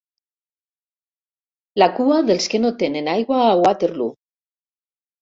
La 1.83 1.89
cua 1.99 2.19
dels 2.31 2.51
que 2.55 2.65
no 2.65 2.75
tenen 2.83 3.13
aigua 3.19 3.45
a 3.47 3.55
Waterloo. 3.63 4.15